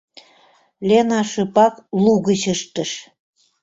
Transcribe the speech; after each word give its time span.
—Лена 0.87 1.21
шыпак 1.31 1.73
лугыч 2.03 2.41
ыштыш. 2.53 2.91